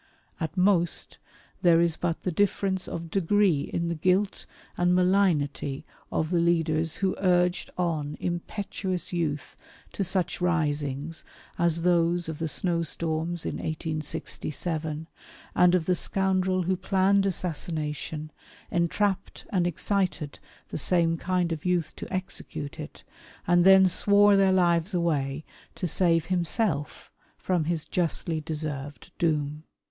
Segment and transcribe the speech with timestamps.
[0.39, 1.19] At most
[1.61, 6.95] there is but the difference of degree in the guilt and malignity of the leaders
[7.05, 9.55] who urged on impetuous youth
[9.93, 11.23] to such risings
[11.59, 15.05] as those of the snowstorms in 1867,
[15.53, 18.31] and of the scoundrel who planned assassination,
[18.71, 20.39] entrapped and excited
[20.69, 23.03] the same kind of youth to execute it,
[23.45, 25.45] and then swore their lives away
[25.75, 29.61] to save himself from his justly deserved doom.